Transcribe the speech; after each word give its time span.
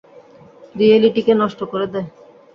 রিয়েলিটিকে 0.75 1.33
নষ্ট 1.41 1.59
করে 1.71 1.87
দেয়। 1.93 2.07